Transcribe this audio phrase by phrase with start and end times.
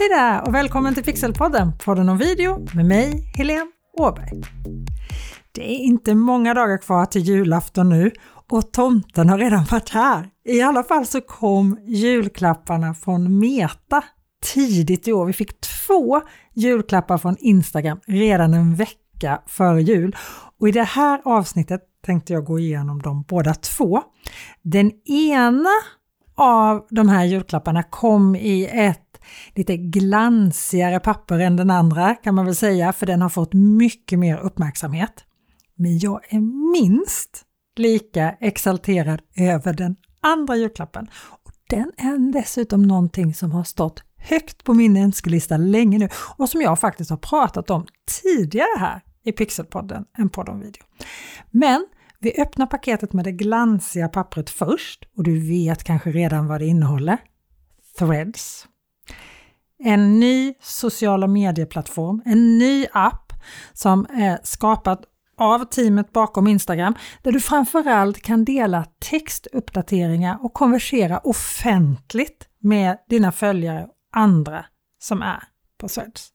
[0.00, 4.42] Hej där och välkommen till Pixelpodden, podden om video med mig, Helene Åberg.
[5.52, 8.10] Det är inte många dagar kvar till julafton nu
[8.50, 10.28] och tomten har redan varit här.
[10.44, 14.04] I alla fall så kom julklapparna från Meta
[14.54, 15.26] tidigt i år.
[15.26, 16.20] Vi fick två
[16.54, 20.16] julklappar från Instagram redan en vecka före jul
[20.60, 24.02] och i det här avsnittet tänkte jag gå igenom dem båda två.
[24.62, 25.70] Den ena
[26.36, 29.09] av de här julklapparna kom i ett
[29.54, 34.18] lite glansigare papper än den andra kan man väl säga, för den har fått mycket
[34.18, 35.24] mer uppmärksamhet.
[35.74, 36.40] Men jag är
[36.72, 37.44] minst
[37.76, 41.08] lika exalterad över den andra julklappen.
[41.44, 46.48] Och den är dessutom någonting som har stått högt på min önskelista länge nu och
[46.48, 47.86] som jag faktiskt har pratat om
[48.22, 50.82] tidigare här i Pixelpodden, en podd om video.
[51.50, 51.86] Men
[52.18, 56.66] vi öppnar paketet med det glansiga pappret först och du vet kanske redan vad det
[56.66, 57.18] innehåller.
[57.98, 58.66] Threads.
[59.84, 63.32] En ny sociala medieplattform, en ny app
[63.72, 65.04] som eh, är skapad
[65.38, 73.32] av teamet bakom Instagram där du framförallt kan dela textuppdateringar och konversera offentligt med dina
[73.32, 74.64] följare och andra
[74.98, 75.42] som är
[75.78, 76.28] på Threads.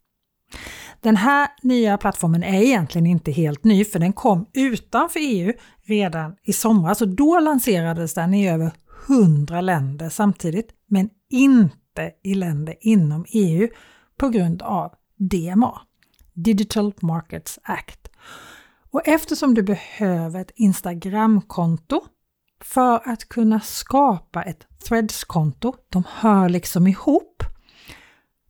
[1.02, 5.53] Den här nya plattformen är egentligen inte helt ny för den kom utanför EU
[5.84, 8.72] redan i somras och då lanserades den i över
[9.08, 11.78] 100 länder samtidigt men inte
[12.23, 13.67] i länder inom EU
[14.17, 15.81] på grund av DMA,
[16.33, 18.09] Digital Markets Act.
[18.91, 22.01] Och eftersom du behöver ett Instagramkonto
[22.61, 27.43] för att kunna skapa ett Threads-konto, de hör liksom ihop,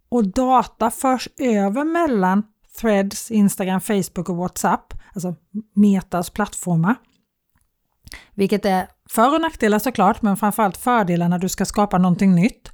[0.09, 2.43] och data förs över mellan
[2.81, 5.35] Threads, Instagram, Facebook och WhatsApp, alltså
[5.73, 6.95] Metas plattformar.
[8.33, 12.71] Vilket är för och nackdelar såklart, men framförallt fördelar när du ska skapa någonting nytt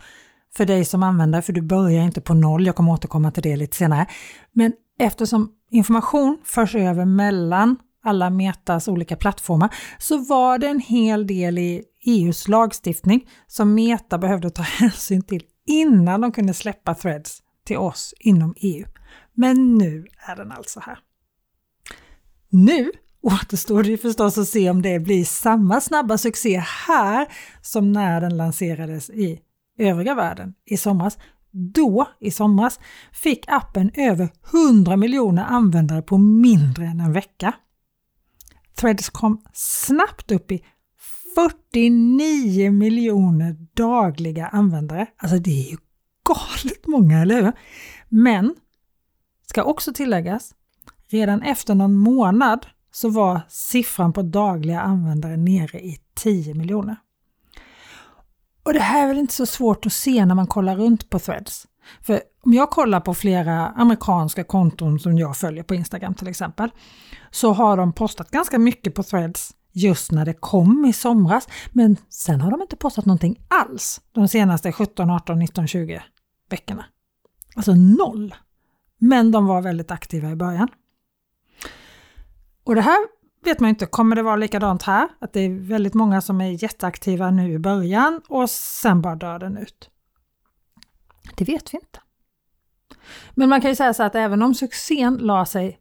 [0.56, 3.56] för dig som användare, för du börjar inte på noll, jag kommer återkomma till det
[3.56, 4.06] lite senare.
[4.52, 11.28] Men eftersom information förs över mellan alla Metas olika plattformar så var det en hel
[11.28, 17.42] del i EUs lagstiftning som Meta behövde ta hänsyn till innan de kunde släppa Threads
[17.66, 18.86] till oss inom EU.
[19.34, 21.00] Men nu är den alltså här.
[22.50, 22.92] Nu
[23.22, 27.28] återstår det förstås att se om det blir samma snabba succé här
[27.62, 29.40] som när den lanserades i
[29.82, 31.18] övriga världen i somras.
[31.52, 32.80] Då, i somras,
[33.12, 34.30] fick appen över
[34.70, 37.54] 100 miljoner användare på mindre än en vecka.
[38.76, 40.64] Threads kom snabbt upp i
[41.36, 45.08] 49 miljoner dagliga användare.
[45.18, 45.78] Alltså det är ju
[46.28, 47.52] galet många, eller hur?
[48.10, 48.56] Men,
[49.48, 50.56] ska också tilläggas,
[51.08, 56.96] redan efter någon månad så var siffran på dagliga användare nere i 10 miljoner.
[58.64, 61.20] Och det här är väl inte så svårt att se när man kollar runt på
[61.20, 61.68] Threads.
[62.02, 66.70] För om jag kollar på flera amerikanska konton som jag följer på Instagram till exempel,
[67.32, 71.48] så har de postat ganska mycket på Threads just när det kom i somras.
[71.72, 76.04] Men sen har de inte postat någonting alls de senaste 17, 18, 19, 20
[76.50, 76.86] veckorna.
[77.56, 78.36] Alltså noll!
[78.98, 80.68] Men de var väldigt aktiva i början.
[82.64, 83.08] Och det här
[83.44, 85.10] vet man inte, kommer det vara likadant här?
[85.20, 89.40] Att det är väldigt många som är jätteaktiva nu i början och sen bara dör
[89.40, 89.90] den ut?
[91.36, 92.00] Det vet vi inte.
[93.32, 95.78] Men man kan ju säga så att även om succén la sig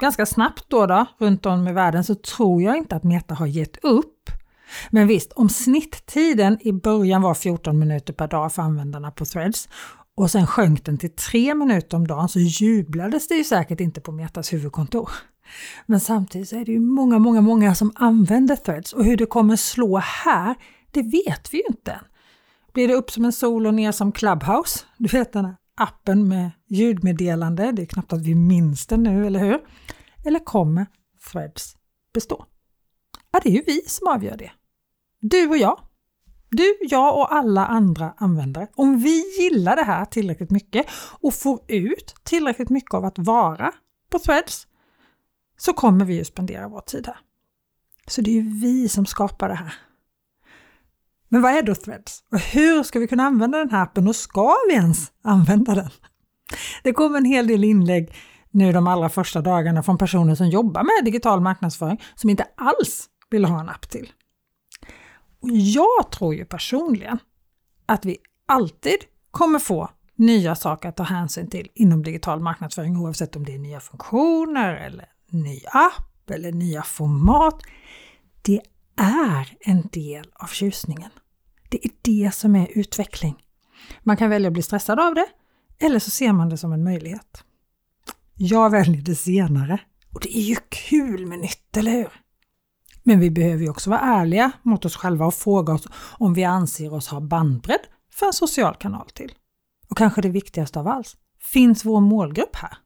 [0.00, 3.46] ganska snabbt då, då runt om i världen så tror jag inte att Meta har
[3.46, 4.30] gett upp.
[4.90, 9.68] Men visst, om snitttiden i början var 14 minuter per dag för användarna på Threads
[10.14, 14.00] och sen sjönk den till 3 minuter om dagen så jublades det ju säkert inte
[14.00, 15.10] på Metas huvudkontor.
[15.86, 19.26] Men samtidigt så är det ju många, många, många som använder Threads och hur det
[19.26, 20.54] kommer slå här,
[20.90, 22.04] det vet vi ju inte än.
[22.72, 24.84] Blir det upp som en sol och ner som Clubhouse?
[24.98, 29.26] Du vet den här appen med ljudmeddelande, det är knappt att vi minns den nu,
[29.26, 29.60] eller hur?
[30.24, 30.86] Eller kommer
[31.32, 31.76] Threads
[32.14, 32.46] bestå?
[33.32, 34.50] Ja, det är ju vi som avgör det.
[35.20, 35.80] Du och jag.
[36.50, 38.68] Du, jag och alla andra användare.
[38.74, 40.86] Om vi gillar det här tillräckligt mycket
[41.20, 43.72] och får ut tillräckligt mycket av att vara
[44.10, 44.66] på Threads
[45.60, 47.18] så kommer vi ju spendera vår tid här.
[48.06, 49.74] Så det är ju vi som skapar det här.
[51.28, 52.24] Men vad är då Threads?
[52.32, 55.90] Och hur ska vi kunna använda den här appen och ska vi ens använda den?
[56.82, 58.14] Det kom en hel del inlägg
[58.50, 63.08] nu de allra första dagarna från personer som jobbar med digital marknadsföring som inte alls
[63.30, 64.12] vill ha en app till.
[65.42, 67.18] Och jag tror ju personligen
[67.86, 68.16] att vi
[68.46, 68.98] alltid
[69.30, 73.58] kommer få nya saker att ta hänsyn till inom digital marknadsföring oavsett om det är
[73.58, 77.62] nya funktioner eller ny app eller nya format.
[78.42, 78.60] Det
[78.96, 81.10] är en del av tjusningen.
[81.68, 83.36] Det är det som är utveckling.
[84.02, 85.26] Man kan välja att bli stressad av det
[85.78, 87.44] Eller så ser man det som en möjlighet.
[88.34, 89.80] Jag väljer det senare.
[90.14, 92.08] Och det är ju kul med nytt, eller hur?
[93.02, 95.86] Men vi behöver ju också vara ärliga mot oss själva och fråga oss
[96.18, 97.80] om vi anser oss ha bandbredd
[98.12, 99.32] för en social kanal till.
[99.88, 102.78] Och kanske det viktigaste av allt, finns vår målgrupp här?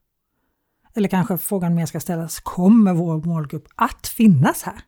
[0.96, 4.80] Eller kanske frågan mer ska ställas, kommer vår målgrupp att finnas här?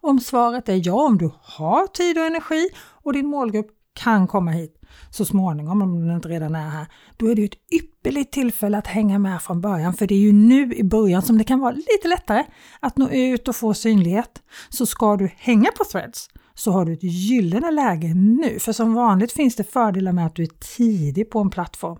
[0.00, 4.50] Om svaret är ja, om du har tid och energi och din målgrupp kan komma
[4.50, 4.76] hit
[5.10, 6.86] så småningom, om den inte redan är här,
[7.16, 10.32] då är det ett ypperligt tillfälle att hänga med från början, för det är ju
[10.32, 12.44] nu i början som det kan vara lite lättare
[12.80, 14.42] att nå ut och få synlighet.
[14.68, 16.28] Så ska du hänga på Threads
[16.60, 20.34] så har du ett gyllene läge nu, för som vanligt finns det fördelar med att
[20.34, 21.98] du är tidig på en plattform.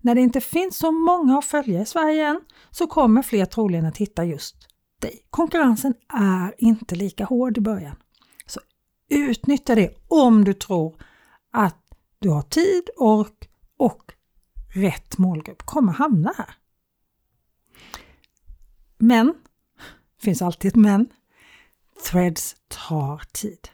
[0.00, 2.40] När det inte finns så många att följa i Sverige än
[2.70, 4.56] så kommer fler troligen att hitta just
[5.00, 5.20] dig.
[5.30, 7.96] Konkurrensen är inte lika hård i början.
[8.46, 8.60] Så
[9.08, 10.96] utnyttja det om du tror
[11.52, 11.84] att
[12.18, 14.12] du har tid, ork och
[14.74, 16.54] rätt målgrupp kommer hamna här.
[18.98, 21.08] Men, det finns alltid ett men,
[22.10, 23.68] threads tar tid.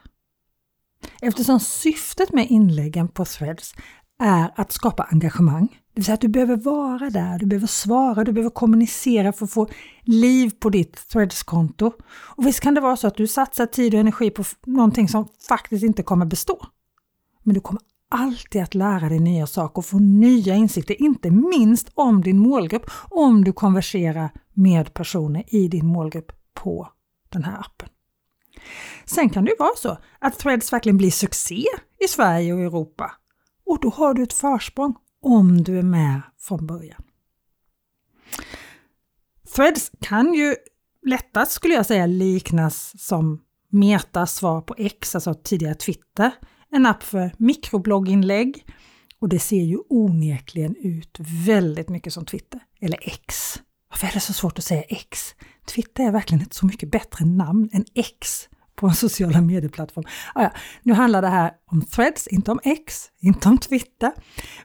[1.21, 3.75] Eftersom syftet med inläggen på threads
[4.23, 8.25] är att skapa engagemang, det vill säga att du behöver vara där, du behöver svara,
[8.25, 9.69] du behöver kommunicera för att få
[10.03, 11.93] liv på ditt threads-konto.
[12.11, 15.29] Och visst kan det vara så att du satsar tid och energi på någonting som
[15.49, 16.67] faktiskt inte kommer bestå.
[17.43, 21.91] Men du kommer alltid att lära dig nya saker och få nya insikter, inte minst
[21.95, 26.89] om din målgrupp, om du konverserar med personer i din målgrupp på
[27.29, 27.89] den här appen.
[29.05, 31.65] Sen kan det ju vara så att Threads verkligen blir succé
[32.05, 33.13] i Sverige och Europa
[33.67, 37.03] och då har du ett försprång om du är med från början.
[39.57, 40.55] Threads kan ju
[41.07, 46.31] lättast skulle jag säga liknas som Metas svar på X, alltså tidigare Twitter,
[46.71, 48.67] en app för mikroblogginlägg
[49.19, 53.61] och det ser ju onekligen ut väldigt mycket som Twitter, eller X.
[53.91, 55.35] Varför är det så svårt att säga X?
[55.67, 60.05] Twitter är verkligen ett så mycket bättre namn än X på en sociala medieplattform.
[60.35, 60.51] Ah ja,
[60.83, 64.13] nu handlar det här om Threads, inte om X, inte om Twitter.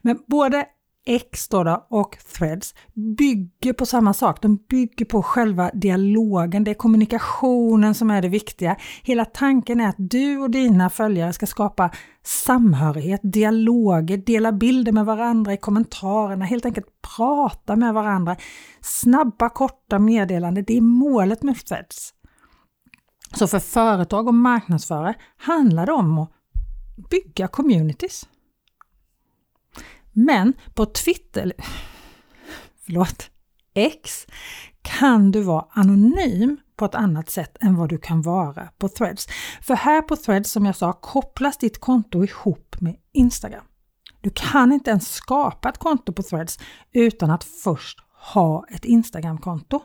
[0.01, 0.65] Men både
[1.05, 2.73] X då, och Threads
[3.17, 4.41] bygger på samma sak.
[4.41, 8.75] De bygger på själva dialogen, det är kommunikationen som är det viktiga.
[9.03, 11.89] Hela tanken är att du och dina följare ska skapa
[12.23, 18.35] samhörighet, dialoger, dela bilder med varandra i kommentarerna, helt enkelt prata med varandra.
[18.81, 22.13] Snabba, korta meddelanden, det är målet med Threads.
[23.33, 26.29] Så för företag och marknadsförare handlar det om att
[27.09, 28.27] bygga communities.
[30.11, 31.53] Men på Twitter,
[32.85, 33.29] förlåt,
[33.73, 34.27] X,
[34.81, 39.27] kan du vara anonym på ett annat sätt än vad du kan vara på Threads.
[39.61, 43.63] För här på Threads, som jag sa, kopplas ditt konto ihop med Instagram.
[44.21, 46.59] Du kan inte ens skapa ett konto på Threads
[46.91, 47.99] utan att först
[48.33, 49.81] ha ett Instagram-konto.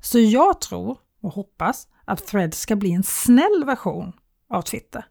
[0.00, 4.12] Så jag tror och hoppas att Threads ska bli en snäll version
[4.50, 5.04] av Twitter.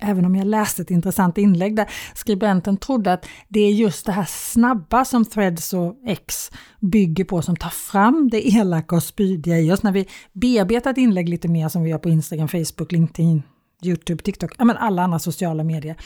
[0.00, 4.12] Även om jag läste ett intressant inlägg där skribenten trodde att det är just det
[4.12, 6.50] här snabba som Threads och X
[6.80, 9.82] bygger på som tar fram det elaka och spydiga i oss.
[9.82, 13.42] När vi bearbetar ett inlägg lite mer som vi gör på Instagram, Facebook, LinkedIn,
[13.82, 15.96] Youtube, TikTok, ja men alla andra sociala medier,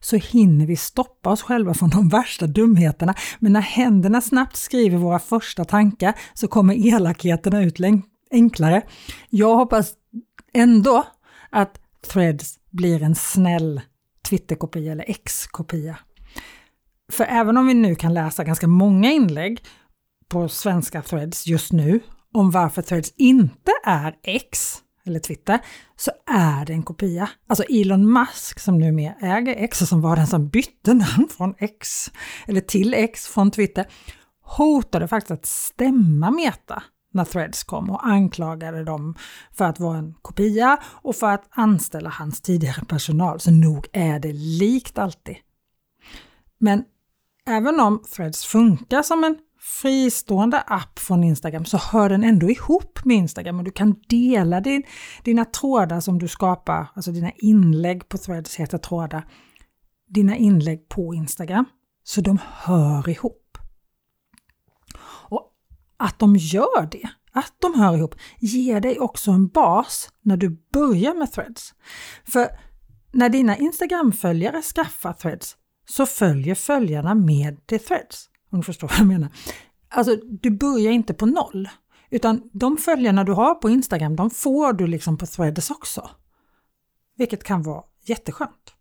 [0.00, 3.14] så hinner vi stoppa oss själva från de värsta dumheterna.
[3.38, 7.78] Men när händerna snabbt skriver våra första tankar så kommer elakheterna ut
[8.30, 8.82] enklare.
[9.30, 9.92] Jag hoppas
[10.52, 11.06] ändå
[11.50, 11.80] att
[12.12, 13.80] Threads blir en snäll
[14.28, 15.98] Twitter-kopia eller X-kopia.
[17.12, 19.64] För även om vi nu kan läsa ganska många inlägg
[20.28, 22.00] på svenska threads just nu
[22.34, 25.58] om varför threads inte är X eller Twitter,
[25.96, 27.30] så är det en kopia.
[27.46, 31.54] Alltså Elon Musk som numera äger X och som var den som bytte namn från
[31.58, 32.10] X
[32.46, 33.86] eller till X från Twitter
[34.42, 39.14] hotade faktiskt att stämma Meta när Threads kom och anklagade dem
[39.52, 43.40] för att vara en kopia och för att anställa hans tidigare personal.
[43.40, 45.36] Så nog är det likt alltid.
[46.58, 46.84] Men
[47.46, 53.04] även om Threads funkar som en fristående app från Instagram så hör den ändå ihop
[53.04, 54.82] med Instagram och du kan dela din,
[55.24, 59.28] dina trådar som du skapar, alltså dina inlägg på Threads heter trådar,
[60.08, 61.64] dina inlägg på Instagram.
[62.04, 63.39] Så de hör ihop.
[66.02, 70.62] Att de gör det, att de hör ihop, ger dig också en bas när du
[70.72, 71.74] börjar med threads.
[72.24, 72.48] För
[73.12, 75.56] när dina Instagram-följare skaffar threads
[75.88, 78.28] så följer följarna med till threads.
[78.52, 79.28] Om du förstår vad jag menar.
[79.88, 81.68] Alltså, du börjar inte på noll.
[82.10, 86.10] Utan de följarna du har på Instagram, de får du liksom på threads också.
[87.16, 88.74] Vilket kan vara jätteskönt.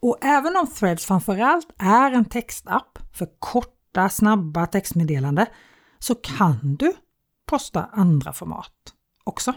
[0.00, 5.46] Och även om Threads framförallt är en textapp för korta, snabba textmeddelande
[6.04, 6.92] så kan du
[7.46, 8.72] posta andra format
[9.24, 9.54] också.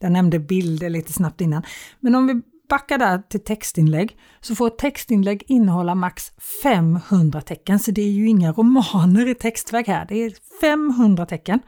[0.00, 1.62] Jag nämnde bilder lite snabbt innan,
[2.00, 7.78] men om vi backar där till textinlägg så får ett textinlägg innehålla max 500 tecken,
[7.78, 11.60] så det är ju inga romaner i textväg här, det är 500 tecken.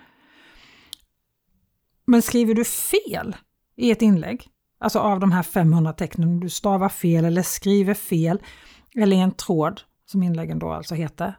[2.06, 3.36] Men skriver du fel
[3.76, 4.48] i ett inlägg,
[4.80, 8.38] alltså av de här 500 tecknen, du stavar fel eller skriver fel,
[8.96, 11.34] eller i en tråd som inläggen då alltså heter,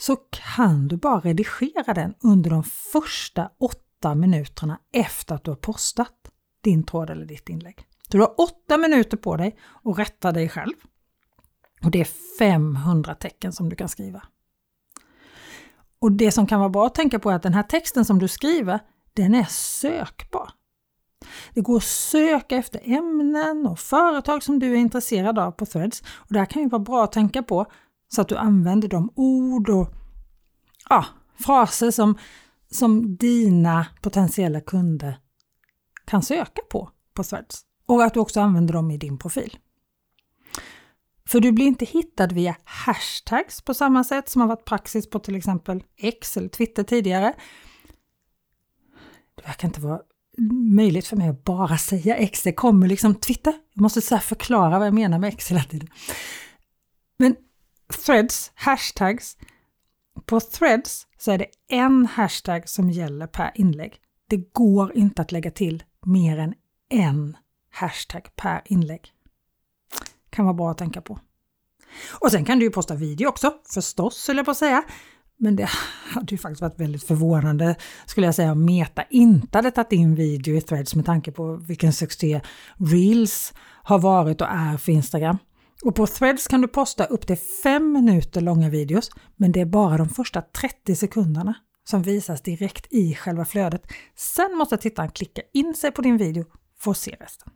[0.00, 5.56] så kan du bara redigera den under de första åtta minuterna efter att du har
[5.56, 6.14] postat
[6.60, 7.86] din tråd eller ditt inlägg.
[8.08, 10.74] Du har åtta minuter på dig att rätta dig själv.
[11.82, 14.22] Och det är 500 tecken som du kan skriva.
[15.98, 18.18] Och det som kan vara bra att tänka på är att den här texten som
[18.18, 18.80] du skriver,
[19.14, 20.50] den är sökbar.
[21.54, 26.00] Det går att söka efter ämnen och företag som du är intresserad av på Threads.
[26.00, 27.66] Och det här kan ju vara bra att tänka på
[28.12, 29.88] så att du använder de ord och
[30.88, 31.04] ja,
[31.38, 32.18] fraser som,
[32.70, 35.18] som dina potentiella kunder
[36.04, 37.64] kan söka på på Threads.
[37.86, 39.58] Och att du också använder dem i din profil.
[41.28, 45.18] För du blir inte hittad via hashtags på samma sätt som har varit praxis på
[45.18, 47.34] till exempel X eller Twitter tidigare.
[49.34, 50.00] Det verkar inte vara
[50.74, 52.42] möjligt för mig att bara säga X.
[52.42, 53.54] Det kommer liksom Twitter.
[53.74, 55.88] Jag måste så förklara vad jag menar med X hela tiden.
[57.18, 57.36] Men
[57.92, 59.36] threads, hashtags.
[60.26, 63.96] På threads så är det en hashtag som gäller per inlägg.
[64.28, 66.54] Det går inte att lägga till mer än
[66.88, 67.36] en
[67.70, 69.12] hashtag per inlägg.
[70.30, 71.18] Kan vara bra att tänka på.
[72.20, 74.82] Och sen kan du ju posta video också, förstås, eller på att säga.
[75.36, 75.68] Men det
[76.14, 80.14] hade ju faktiskt varit väldigt förvånande, skulle jag säga, om Meta inte hade tagit in
[80.14, 82.40] video i Threads med tanke på vilken succé
[82.76, 85.38] Reels har varit och är för Instagram.
[85.84, 89.66] Och på Threads kan du posta upp till 5 minuter långa videos, men det är
[89.66, 93.82] bara de första 30 sekunderna som visas direkt i själva flödet.
[94.16, 96.44] Sen måste tittaren klicka in sig på din video
[96.78, 97.52] för att se resten.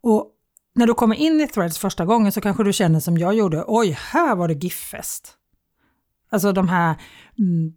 [0.00, 0.30] Och
[0.74, 3.64] när du kommer in i Threads första gången så kanske du känner som jag gjorde,
[3.66, 5.36] oj, här var det GIF-fest.
[6.30, 6.96] Alltså de här
[7.38, 7.72] mm,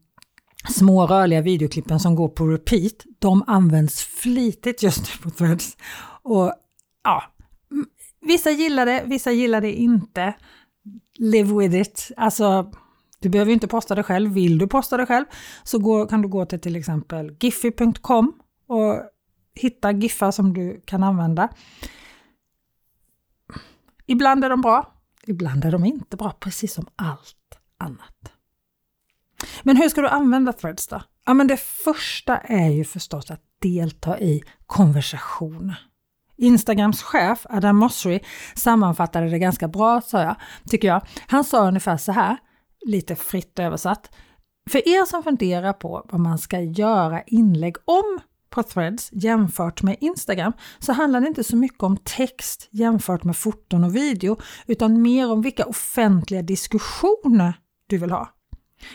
[0.70, 5.78] små rörliga videoklippen som går på repeat, de används flitigt just nu på Threads.
[6.22, 6.54] Och
[7.04, 7.24] ja,
[8.26, 10.34] vissa gillar det, vissa gillar det inte.
[11.18, 12.12] Live with it.
[12.18, 12.72] Alltså,
[13.20, 14.34] du behöver inte posta det själv.
[14.34, 15.26] Vill du posta det själv
[15.64, 18.34] så går, kan du gå till till exempel giffy.com
[18.68, 19.02] och
[19.56, 21.50] hitta giffar som du kan använda.
[24.06, 24.94] Ibland är de bra,
[25.28, 28.34] ibland är de inte bra, precis som allt annat.
[29.64, 31.02] Men hur ska du använda Threads då?
[31.26, 35.74] Ja, men det första är ju förstås att delta i konversation.
[36.38, 38.20] Instagrams chef Adam Mosseri
[38.56, 40.36] sammanfattade det ganska bra, sa jag,
[40.70, 41.02] tycker jag.
[41.28, 42.38] Han sa ungefär så här,
[42.86, 44.16] lite fritt översatt.
[44.70, 49.98] För er som funderar på vad man ska göra inlägg om på Threads jämfört med
[50.00, 54.38] Instagram så handlar det inte så mycket om text jämfört med foton och video
[54.68, 57.54] utan mer om vilka offentliga diskussioner
[57.88, 58.30] du vill ha.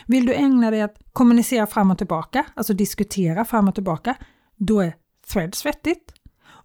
[0.05, 4.15] Vill du ägna dig att kommunicera fram och tillbaka, alltså diskutera fram och tillbaka,
[4.57, 4.95] då är
[5.33, 6.13] Threads vettigt.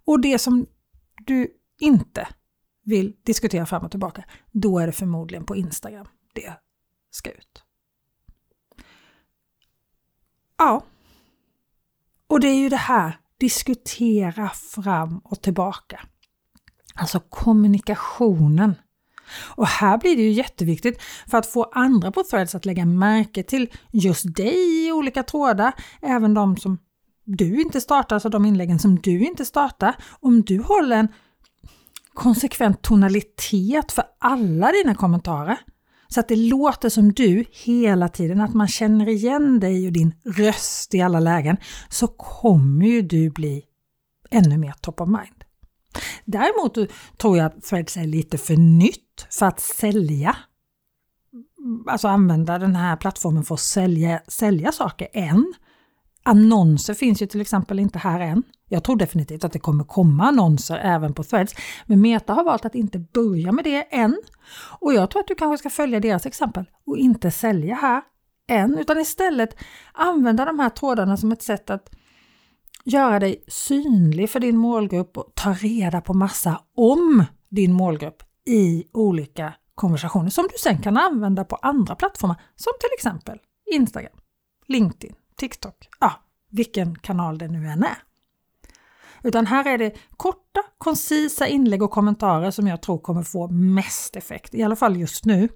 [0.07, 0.67] Och det som
[1.27, 1.49] du
[1.81, 2.29] inte
[2.85, 6.53] vill diskutera fram och tillbaka, då är det förmodligen på Instagram det
[7.11, 7.63] ska ut.
[10.59, 10.85] Ja,
[12.27, 16.01] och det är ju det här, diskutera fram och tillbaka.
[16.95, 18.75] Alltså kommunikationen.
[19.57, 23.43] Och här blir det ju jätteviktigt för att få andra på Threads att lägga märke
[23.43, 25.73] till just dig i olika trådar,
[26.03, 26.79] även de som
[27.27, 29.97] du inte startar, alltså de inläggen som du inte startar.
[30.21, 31.09] Om du håller en
[32.15, 35.59] konsekvent tonalitet för alla dina kommentarer
[36.09, 40.15] så att det låter som du hela tiden, att man känner igen dig och din
[40.25, 41.57] röst i alla lägen,
[41.89, 43.65] så kommer ju du bli
[44.31, 45.45] ännu mer top of mind.
[46.25, 46.79] Däremot
[47.19, 50.37] tror jag att Threads är lite för nytt för att sälja.
[51.87, 55.55] Alltså använda den här plattformen för att sälja, sälja saker än.
[56.29, 58.43] Annonser finns ju till exempel inte här än.
[58.69, 61.55] Jag tror definitivt att det kommer komma annonser även på Threads,
[61.87, 64.17] men Meta har valt att inte börja med det än.
[64.81, 68.03] Och jag tror att du kanske ska följa deras exempel och inte sälja här
[68.49, 69.57] än, utan istället
[69.93, 71.91] använda de här trådarna som ett sätt att
[72.85, 78.85] göra dig synlig för din målgrupp och ta reda på massa om din målgrupp i
[78.93, 83.39] olika konversationer som du sen kan använda på andra plattformar som till exempel
[83.73, 84.19] Instagram,
[84.67, 86.13] LinkedIn, TikTok, ja,
[86.51, 87.97] vilken kanal det nu än är.
[89.23, 94.17] utan här är det korta, koncisa inlägg och kommentarer som jag tror kommer få mest
[94.17, 95.49] effekt, i alla fall just nu.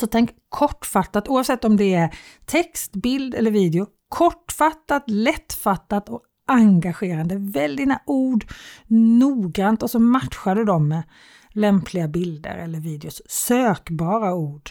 [0.00, 7.36] Så tänk kortfattat, oavsett om det är text, bild eller video, kortfattat, lättfattat och engagerande.
[7.38, 8.44] Välj dina ord
[8.86, 11.02] noggrant och så matchar du dem med
[11.50, 13.22] lämpliga bilder eller videos.
[13.26, 14.70] Sökbara ord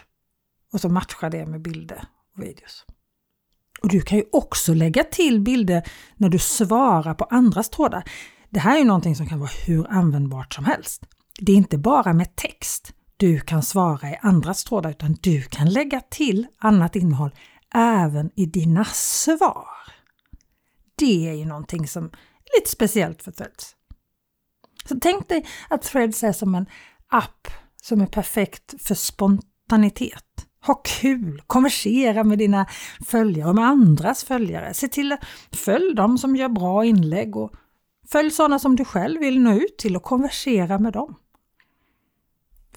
[0.74, 2.86] och så matchar det med bilder och videos.
[3.84, 5.84] Och Du kan ju också lägga till bilder
[6.16, 8.04] när du svarar på andras trådar.
[8.50, 11.06] Det här är ju någonting som kan vara hur användbart som helst.
[11.40, 15.70] Det är inte bara med text du kan svara i andras trådar utan du kan
[15.70, 17.32] lägga till annat innehåll
[17.74, 19.68] även i dina svar.
[20.96, 23.75] Det är ju någonting som är lite speciellt för Threads.
[24.86, 26.66] Så tänk dig att Threads är som en
[27.08, 27.48] app
[27.82, 30.42] som är perfekt för spontanitet.
[30.65, 32.65] Ha kul, konversera med dina
[33.05, 34.74] följare och med andras följare.
[34.74, 37.51] Se till att följ dem som gör bra inlägg och
[38.12, 41.15] följ sådana som du själv vill nå ut till och konversera med dem.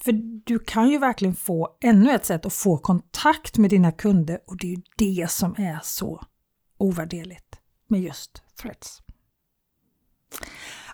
[0.00, 0.12] För
[0.44, 4.56] du kan ju verkligen få ännu ett sätt att få kontakt med dina kunder och
[4.56, 6.22] det är ju det som är så
[6.78, 9.02] ovärderligt med just Threads.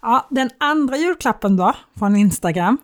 [0.02, 2.78] Ja, den andra julklappen då från Instagram,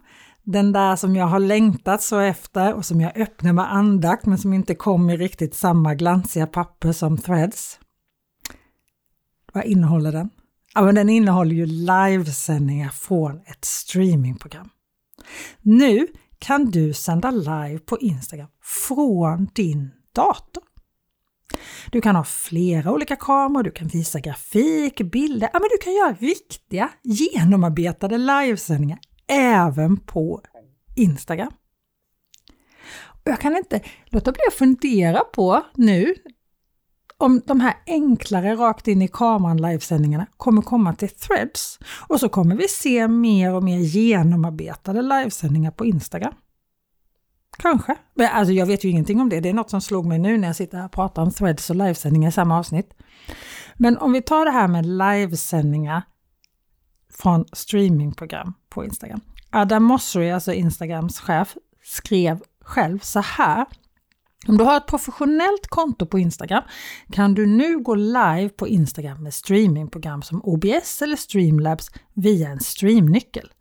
[0.52, 4.38] den där som jag har längtat så efter och som jag öppnar med andakt men
[4.38, 7.80] som inte kom i riktigt samma glansiga papper som Threads.
[9.52, 10.30] Vad innehåller den?
[10.74, 14.68] Ja, men den innehåller ju livesändningar från ett streamingprogram.
[15.60, 16.06] Nu
[16.38, 18.48] kan du sända live på Instagram
[18.88, 20.62] från din dator.
[21.90, 25.92] Du kan ha flera olika kameror, du kan visa grafik, bilder, ja men du kan
[25.92, 28.98] göra riktiga genomarbetade livesändningar
[29.28, 30.42] även på
[30.96, 31.52] Instagram.
[33.06, 36.14] Och jag kan inte låta bli att fundera på nu
[37.18, 42.28] om de här enklare rakt in i kameran livesändningarna kommer komma till threads och så
[42.28, 46.34] kommer vi se mer och mer genomarbetade livesändningar på Instagram.
[47.58, 47.96] Kanske.
[48.14, 49.40] Men alltså jag vet ju ingenting om det.
[49.40, 51.70] Det är något som slog mig nu när jag sitter här och pratar om threads
[51.70, 52.94] och livesändningar i samma avsnitt.
[53.74, 56.02] Men om vi tar det här med livesändningar
[57.12, 59.20] från streamingprogram på Instagram.
[59.50, 63.66] Adam Mosseri, alltså Instagrams chef, skrev själv så här
[64.48, 66.62] om du har ett professionellt konto på Instagram
[67.12, 72.60] kan du nu gå live på Instagram med streamingprogram som OBS eller Streamlabs via en
[72.60, 73.52] streamnyckel.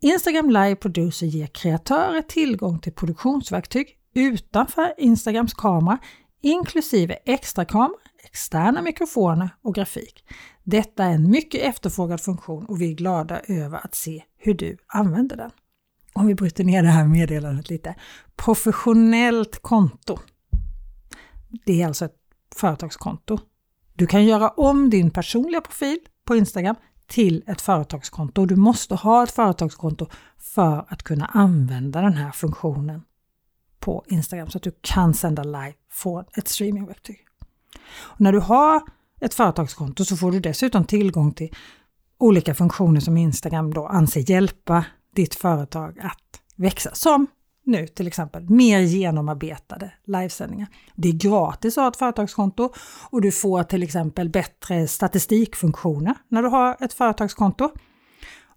[0.00, 5.98] Instagram Live Producer ger kreatörer tillgång till produktionsverktyg utanför Instagrams kamera
[6.42, 10.24] inklusive extrakamera, externa mikrofoner och grafik.
[10.64, 14.76] Detta är en mycket efterfrågad funktion och vi är glada över att se hur du
[14.86, 15.50] använder den
[16.14, 17.94] om vi bryter ner det här meddelandet lite.
[18.36, 20.18] Professionellt konto.
[21.64, 22.16] Det är alltså ett
[22.56, 23.38] företagskonto.
[23.94, 28.46] Du kan göra om din personliga profil på Instagram till ett företagskonto.
[28.46, 30.06] Du måste ha ett företagskonto
[30.38, 33.02] för att kunna använda den här funktionen
[33.78, 37.26] på Instagram så att du kan sända live från ett streamingverktyg.
[37.96, 38.82] Och när du har
[39.24, 41.54] ett företagskonto så får du dessutom tillgång till
[42.18, 44.84] olika funktioner som Instagram då anser hjälpa
[45.14, 46.90] ditt företag att växa.
[46.94, 47.26] Som
[47.64, 50.68] nu till exempel mer genomarbetade livesändningar.
[50.94, 52.72] Det är gratis att ha ett företagskonto
[53.10, 57.70] och du får till exempel bättre statistikfunktioner när du har ett företagskonto.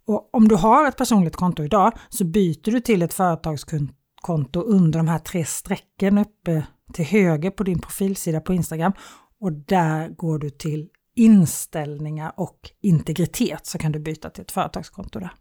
[0.05, 4.99] Och om du har ett personligt konto idag så byter du till ett företagskonto under
[4.99, 8.93] de här tre strecken uppe till höger på din profilsida på Instagram
[9.41, 15.19] och där går du till inställningar och integritet så kan du byta till ett företagskonto
[15.19, 15.31] där.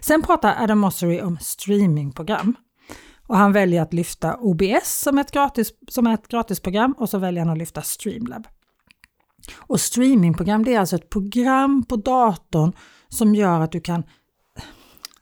[0.00, 2.54] Sen pratar Adam Mossery om streamingprogram.
[3.26, 7.44] Och han väljer att lyfta OBS som ett, gratis, som ett gratisprogram och så väljer
[7.44, 8.48] han att lyfta Streamlab.
[9.56, 12.72] Och streamingprogram det är alltså ett program på datorn
[13.08, 14.02] som gör att du kan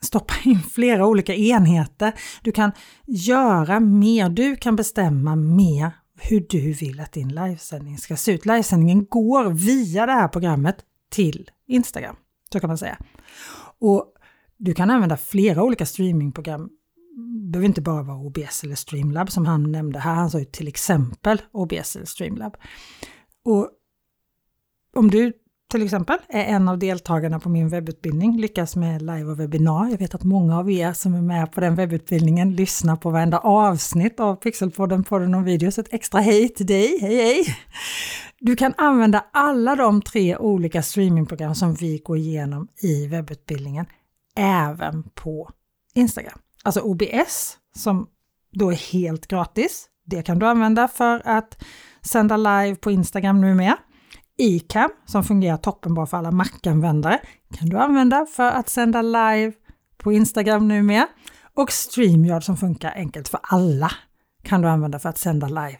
[0.00, 2.12] stoppa in flera olika enheter.
[2.42, 2.72] Du kan
[3.06, 8.46] göra mer, du kan bestämma mer hur du vill att din livesändning ska se ut.
[8.46, 10.76] Livesändningen går via det här programmet
[11.10, 12.16] till Instagram,
[12.52, 12.98] så kan man säga.
[13.78, 14.12] Och
[14.56, 16.70] du kan använda flera olika streamingprogram.
[17.42, 20.14] Det behöver inte bara vara OBS eller Streamlab som han nämnde här.
[20.14, 22.56] Han sa ju till exempel OBS eller Streamlab.
[23.44, 23.70] Och
[24.94, 25.32] om du
[25.70, 29.88] till exempel är en av deltagarna på min webbutbildning, lyckas med live och webbinar.
[29.90, 33.38] Jag vet att många av er som är med på den webbutbildningen lyssnar på varenda
[33.38, 35.78] avsnitt av Pixelpodden, podden om videos.
[35.78, 37.56] Ett extra hej till dig, hej hej!
[38.40, 43.86] Du kan använda alla de tre olika streamingprogram som vi går igenom i webbutbildningen
[44.36, 45.50] även på
[45.94, 46.38] Instagram.
[46.64, 48.06] Alltså OBS som
[48.52, 49.86] då är helt gratis.
[50.04, 51.64] Det kan du använda för att
[52.02, 53.76] sända live på Instagram nu.
[54.38, 57.20] Icam som fungerar toppenbra för alla Mac-användare
[57.54, 59.52] kan du använda för att sända live
[59.96, 61.06] på Instagram numera.
[61.54, 63.90] Och StreamYard som funkar enkelt för alla
[64.42, 65.78] kan du använda för att sända live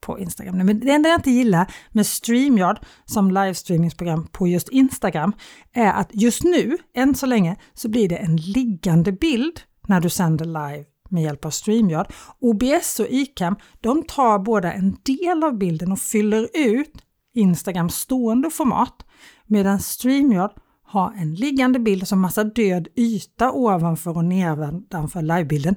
[0.00, 0.56] på Instagram.
[0.56, 5.32] Men det enda jag inte gillar med StreamYard som livestreamingsprogram på just Instagram
[5.72, 10.10] är att just nu, än så länge, så blir det en liggande bild när du
[10.10, 12.12] sänder live med hjälp av StreamYard.
[12.40, 16.92] OBS och iCam, de tar båda en del av bilden och fyller ut
[17.34, 19.06] Instagram stående format
[19.46, 20.50] medan StreamYard
[20.82, 25.74] har en liggande bild som massa död yta ovanför och nedanför livebilden.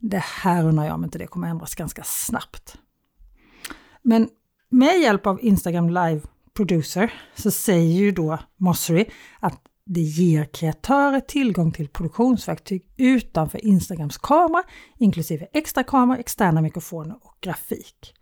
[0.00, 2.78] Det här undrar jag om inte det kommer ändras ganska snabbt.
[4.02, 4.28] Men
[4.70, 6.20] med hjälp av Instagram Live
[6.56, 9.04] Producer så säger ju då Mossery
[9.40, 14.62] att det ger kreatörer tillgång till produktionsverktyg utanför Instagrams kamera,
[14.98, 18.15] inklusive extra kamera, externa mikrofoner och grafik.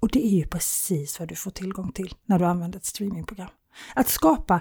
[0.00, 3.50] Och det är ju precis vad du får tillgång till när du använder ett streamingprogram.
[3.94, 4.60] Att skapa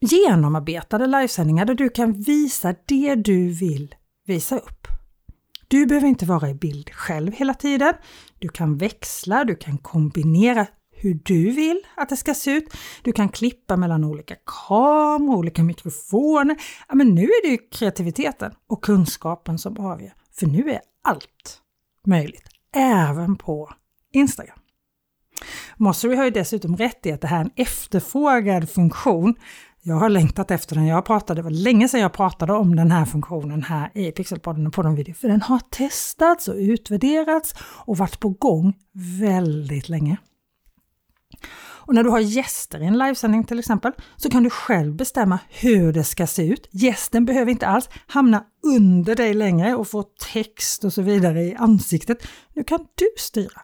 [0.00, 3.94] genomarbetade livesändningar där du kan visa det du vill
[4.26, 4.86] visa upp.
[5.68, 7.94] Du behöver inte vara i bild själv hela tiden.
[8.38, 12.74] Du kan växla, du kan kombinera hur du vill att det ska se ut.
[13.02, 14.34] Du kan klippa mellan olika
[14.66, 16.56] kameror, olika mikrofoner.
[16.88, 20.14] Ja, men nu är det ju kreativiteten och kunskapen som avgör.
[20.32, 21.62] För nu är allt
[22.06, 23.70] möjligt, även på
[24.12, 24.58] Instagram.
[25.76, 29.34] Mossery har ju dessutom rätt i att det här är en efterfrågad funktion
[29.86, 30.86] jag har längtat efter den.
[30.86, 34.66] Jag pratade, det var länge sedan jag pratade om den här funktionen här i Pixelpodden
[34.66, 38.74] och på de video, för den har testats och utvärderats och varit på gång
[39.20, 40.16] väldigt länge.
[41.86, 45.38] Och när du har gäster i en livesändning till exempel så kan du själv bestämma
[45.48, 46.68] hur det ska se ut.
[46.70, 51.54] Gästen behöver inte alls hamna under dig längre och få text och så vidare i
[51.54, 52.26] ansiktet.
[52.54, 53.60] Nu kan du styra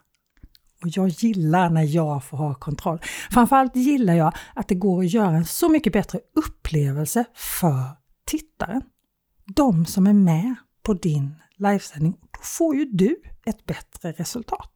[0.82, 3.00] och jag gillar när jag får ha kontroll.
[3.30, 7.82] Framförallt gillar jag att det går att göra en så mycket bättre upplevelse för
[8.26, 8.82] tittaren.
[9.46, 14.72] De som är med på din livesändning, då får ju du ett bättre resultat.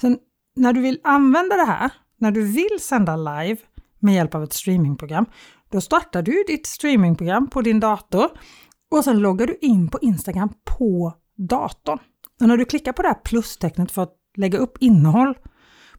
[0.00, 0.18] Sen
[0.58, 3.56] när du vill använda det här, när du vill sända live
[3.98, 5.26] med hjälp av ett streamingprogram,
[5.70, 8.28] då startar du ditt streamingprogram på din dator
[8.90, 11.98] och sen loggar du in på Instagram på datorn.
[12.40, 15.38] Och när du klickar på det här plustecknet för att lägga upp innehåll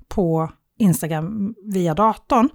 [0.08, 2.50] på Instagram via datorn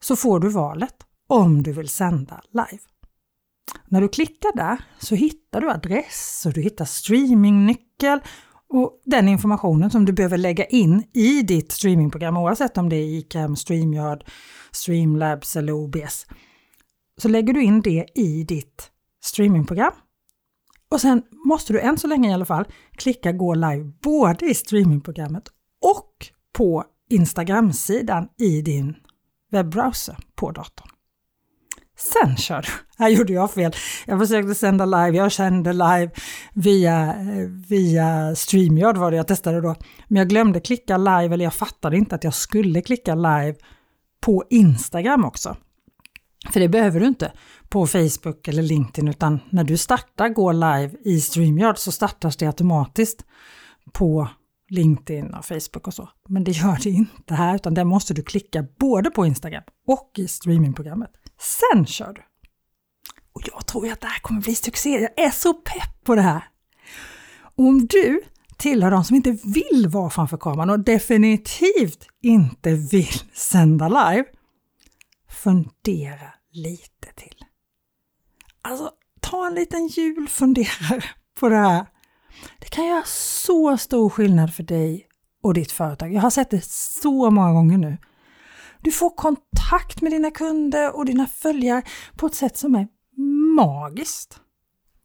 [0.00, 0.94] så får du valet
[1.26, 2.82] om du vill sända live.
[3.88, 8.20] När du klickar där så hittar du adress och du hittar streamingnyckel
[8.74, 13.18] och den informationen som du behöver lägga in i ditt streamingprogram oavsett om det är
[13.18, 14.24] Icam, StreamYard,
[14.72, 16.26] Streamlabs eller OBS.
[17.22, 18.90] Så lägger du in det i ditt
[19.24, 19.92] streamingprogram
[20.90, 22.64] och sen måste du än så länge i alla fall
[22.96, 25.48] klicka gå live både i streamingprogrammet
[25.82, 28.94] och på Instagram-sidan i din
[29.50, 30.93] webbrowser på datorn.
[31.96, 32.68] Sen kör du.
[33.04, 33.72] Här gjorde jag fel.
[34.06, 36.10] Jag försökte sända live, jag kände live
[36.54, 37.14] via,
[37.68, 39.74] via StreamYard var det jag testade då.
[40.08, 43.54] Men jag glömde klicka live, eller jag fattade inte att jag skulle klicka live
[44.20, 45.56] på Instagram också.
[46.52, 47.32] För det behöver du inte
[47.68, 52.46] på Facebook eller LinkedIn utan när du startar Gå live i StreamYard så startas det
[52.46, 53.24] automatiskt
[53.92, 54.28] på
[54.68, 56.08] LinkedIn och Facebook och så.
[56.28, 60.12] Men det gör det inte här utan där måste du klicka både på Instagram och
[60.16, 61.10] i streamingprogrammet.
[61.38, 62.22] Sen kör du!
[63.32, 64.90] Och jag tror att det här kommer bli succé.
[64.90, 66.48] Jag är så pepp på det här!
[67.56, 68.22] Och om du
[68.56, 74.24] tillhör de som inte vill vara framför kameran och definitivt inte vill sända live,
[75.28, 77.44] fundera lite till.
[78.62, 81.04] Alltså, ta en liten julfunderare
[81.40, 81.86] på det här.
[82.60, 85.06] Det kan göra så stor skillnad för dig
[85.42, 86.12] och ditt företag.
[86.12, 87.98] Jag har sett det så många gånger nu.
[88.84, 91.82] Du får kontakt med dina kunder och dina följare
[92.16, 92.86] på ett sätt som är
[93.56, 94.40] magiskt.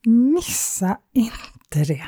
[0.05, 2.07] Missa inte det!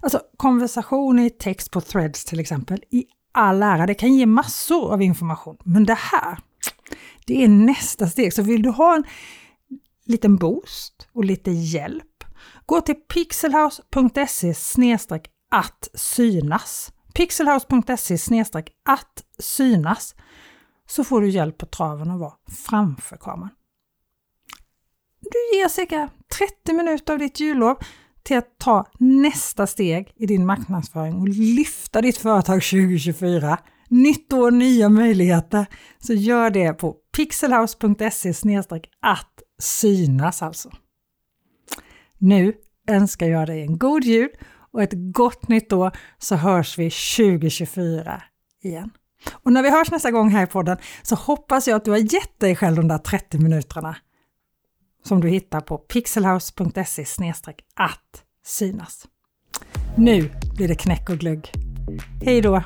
[0.00, 4.92] Alltså konversation i text på threads till exempel, i all ära, det kan ge massor
[4.92, 5.56] av information.
[5.64, 6.38] Men det här,
[7.26, 8.32] det är nästa steg.
[8.32, 9.04] Så vill du ha en
[10.04, 12.24] liten boost och lite hjälp,
[12.66, 14.54] gå till pixelhouse.se
[15.50, 18.44] att synas pixelhouse.se
[18.84, 20.14] att synas
[20.88, 22.32] så får du hjälp på traven att vara
[22.68, 23.50] framför kameran.
[25.20, 27.76] Du ger cirka 30 minuter av ditt jullov
[28.22, 34.50] till att ta nästa steg i din marknadsföring och lyfta ditt företag 2024 nytt år,
[34.50, 35.66] nya möjligheter,
[35.98, 38.62] så gör det på pixelhouse.se
[39.00, 40.70] att synas alltså.
[42.18, 42.54] Nu
[42.88, 44.28] önskar jag dig en god jul
[44.74, 48.22] och ett gott nytt år så hörs vi 2024
[48.62, 48.90] igen.
[49.32, 51.98] Och när vi hörs nästa gång här i podden så hoppas jag att du har
[51.98, 53.96] gett dig själv de där 30 minuterna
[55.04, 57.32] som du hittar på pixelhouse.se
[57.74, 59.06] att synas.
[59.96, 61.52] Nu blir det knäck och glögg.
[62.24, 62.62] Hej då!